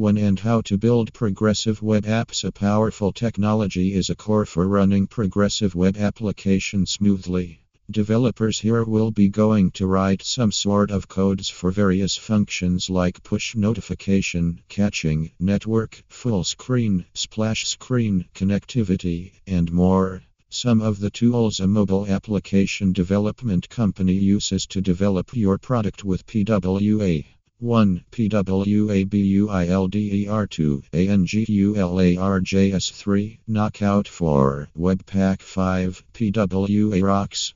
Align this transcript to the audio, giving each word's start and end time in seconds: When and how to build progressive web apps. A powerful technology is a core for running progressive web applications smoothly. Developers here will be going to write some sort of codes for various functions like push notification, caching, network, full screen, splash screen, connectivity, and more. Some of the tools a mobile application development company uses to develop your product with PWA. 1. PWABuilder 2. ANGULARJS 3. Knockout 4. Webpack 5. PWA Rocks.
When 0.00 0.16
and 0.16 0.40
how 0.40 0.62
to 0.62 0.78
build 0.78 1.12
progressive 1.12 1.82
web 1.82 2.04
apps. 2.06 2.42
A 2.42 2.50
powerful 2.50 3.12
technology 3.12 3.92
is 3.92 4.08
a 4.08 4.14
core 4.14 4.46
for 4.46 4.66
running 4.66 5.06
progressive 5.06 5.74
web 5.74 5.98
applications 5.98 6.92
smoothly. 6.92 7.60
Developers 7.90 8.58
here 8.60 8.82
will 8.82 9.10
be 9.10 9.28
going 9.28 9.72
to 9.72 9.86
write 9.86 10.22
some 10.22 10.52
sort 10.52 10.90
of 10.90 11.06
codes 11.06 11.50
for 11.50 11.70
various 11.70 12.16
functions 12.16 12.88
like 12.88 13.22
push 13.22 13.54
notification, 13.54 14.62
caching, 14.70 15.32
network, 15.38 16.02
full 16.08 16.44
screen, 16.44 17.04
splash 17.12 17.66
screen, 17.66 18.24
connectivity, 18.34 19.32
and 19.46 19.70
more. 19.70 20.22
Some 20.48 20.80
of 20.80 20.98
the 21.00 21.10
tools 21.10 21.60
a 21.60 21.66
mobile 21.66 22.06
application 22.06 22.94
development 22.94 23.68
company 23.68 24.14
uses 24.14 24.66
to 24.68 24.80
develop 24.80 25.36
your 25.36 25.58
product 25.58 26.04
with 26.04 26.26
PWA. 26.26 27.26
1. 27.60 28.02
PWABuilder 28.10 30.46
2. 30.46 30.82
ANGULARJS 30.94 32.90
3. 32.90 33.38
Knockout 33.46 34.08
4. 34.08 34.68
Webpack 34.74 35.42
5. 35.42 36.02
PWA 36.14 37.02
Rocks. 37.02 37.52